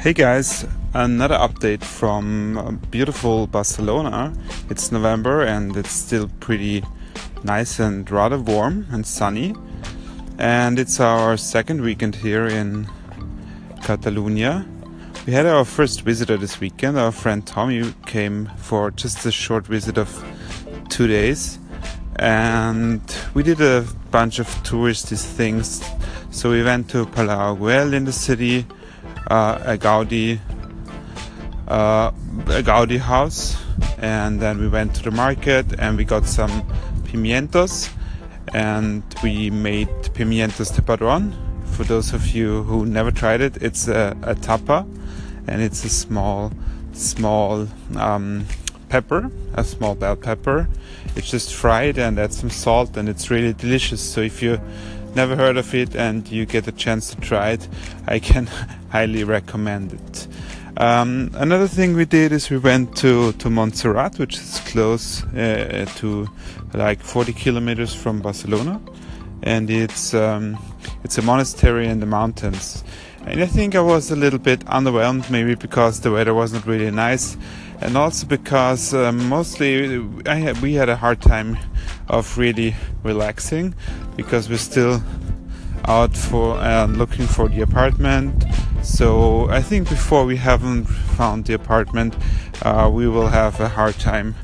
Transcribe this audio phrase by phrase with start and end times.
[0.00, 4.32] Hey guys, another update from uh, beautiful Barcelona.
[4.70, 6.82] It's November and it's still pretty
[7.44, 9.54] nice and rather warm and sunny.
[10.38, 12.88] And it's our second weekend here in
[13.82, 14.66] Catalonia.
[15.26, 16.98] We had our first visitor this weekend.
[16.98, 20.08] Our friend Tommy came for just a short visit of
[20.88, 21.58] two days.
[22.16, 23.02] And
[23.34, 25.84] we did a bunch of touristy things.
[26.30, 28.64] So we went to Palau Güell in the city
[29.26, 30.40] a Gaudi
[31.68, 32.10] uh,
[32.46, 33.56] a Gaudi house,
[33.98, 36.50] and then we went to the market and we got some
[37.04, 37.90] pimientos,
[38.52, 41.32] and we made pimientos de padron.
[41.64, 44.84] For those of you who never tried it, it's a, a tapa,
[45.46, 46.52] and it's a small,
[46.92, 48.44] small um,
[48.88, 50.68] pepper, a small bell pepper.
[51.16, 54.00] It's just fried and add some salt, and it's really delicious.
[54.00, 54.60] So if you
[55.14, 57.68] never heard of it and you get a chance to try it,
[58.06, 58.46] I can
[58.90, 60.28] highly recommend it.
[60.76, 65.86] Um, another thing we did is we went to, to Montserrat, which is close uh,
[65.96, 66.26] to
[66.72, 68.80] like 40 kilometers from Barcelona,
[69.42, 70.58] and it's um,
[71.04, 72.84] it's a monastery in the mountains.
[73.26, 76.90] And I think I was a little bit underwhelmed, maybe because the weather wasn't really
[76.90, 77.36] nice,
[77.80, 81.58] and also because um, mostly I had, we had a hard time
[82.10, 83.74] of really relaxing
[84.16, 85.02] because we're still
[85.86, 88.44] out for uh, looking for the apartment.
[88.82, 92.14] So I think before we haven't found the apartment,
[92.62, 94.34] uh, we will have a hard time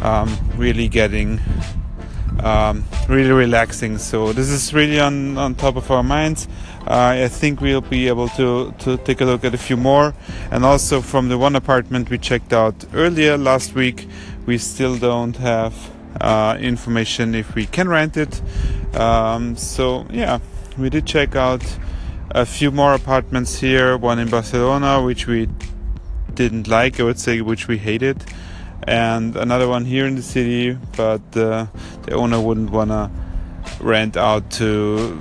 [0.00, 1.40] um, really getting
[2.40, 3.98] um, really relaxing.
[3.98, 6.48] So this is really on, on top of our minds.
[6.86, 10.14] Uh, I think we'll be able to, to take a look at a few more.
[10.50, 14.06] And also from the one apartment we checked out earlier last week,
[14.46, 15.74] we still don't have
[16.20, 18.40] uh, information if we can rent it.
[18.94, 20.38] Um, so yeah,
[20.78, 21.64] we did check out
[22.30, 23.96] a few more apartments here.
[23.96, 25.48] One in Barcelona, which we
[26.34, 28.24] didn't like, I would say, which we hated
[28.86, 31.66] and another one here in the city, but uh,
[32.02, 33.10] the owner wouldn't wanna
[33.80, 35.20] rent out to,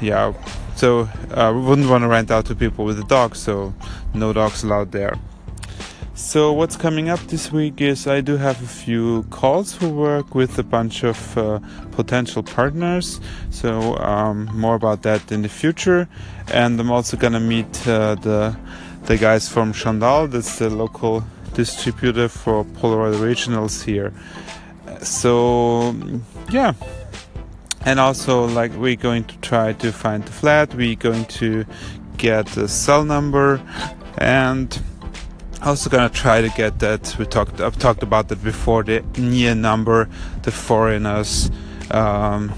[0.00, 0.32] yeah,
[0.76, 3.74] so uh, wouldn't want to rent out to people with a dog, so
[4.14, 5.18] no dogs allowed there.
[6.14, 10.34] So what's coming up this week is I do have a few calls for work
[10.34, 11.58] with a bunch of uh,
[11.92, 13.18] potential partners.
[13.48, 16.06] So um, more about that in the future,
[16.52, 18.54] and I'm also gonna meet uh, the
[19.06, 20.30] the guys from Chandal.
[20.30, 21.24] That's the local
[21.54, 24.12] distributor for Polaroid Originals here.
[25.00, 25.96] So
[26.50, 26.74] yeah,
[27.86, 30.74] and also like we're going to try to find the flat.
[30.74, 31.64] We're going to
[32.18, 33.62] get the cell number
[34.18, 34.78] and
[35.68, 39.54] also gonna try to get that we talked I've talked about that before the NIE
[39.54, 40.08] number
[40.42, 41.50] the foreigners
[41.90, 42.52] um,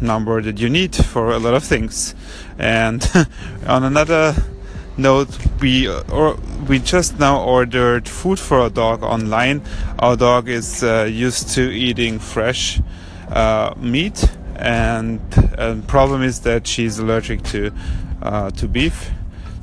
[0.00, 2.14] number that you need for a lot of things.
[2.58, 3.08] And
[3.66, 4.34] on another
[4.96, 6.36] note we or
[6.68, 9.62] we just now ordered food for our dog online.
[9.98, 12.80] Our dog is uh, used to eating fresh
[13.30, 17.72] uh, meat and the problem is that she's allergic to
[18.22, 19.10] uh, to beef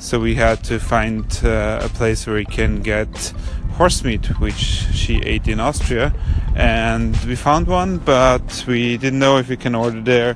[0.02, 3.34] so we had to find uh, a place where we can get
[3.78, 6.14] horse meat which she ate in Austria
[6.56, 10.36] and we found one but we didn't know if we can order there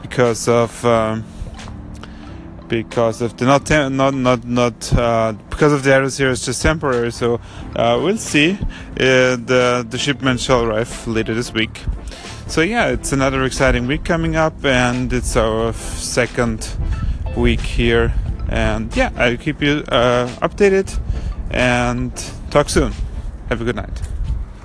[0.00, 1.24] because of um,
[2.72, 6.62] because of the not not not not uh, because of the virus here it's just
[6.62, 7.12] temporary.
[7.12, 7.38] So
[7.76, 8.52] uh, we'll see.
[8.52, 11.82] Uh, the the shipment shall arrive later this week.
[12.46, 16.74] So yeah, it's another exciting week coming up, and it's our second
[17.36, 18.14] week here.
[18.48, 20.98] And yeah, I'll keep you uh, updated
[21.50, 22.12] and
[22.50, 22.92] talk soon.
[23.48, 24.02] Have a good night.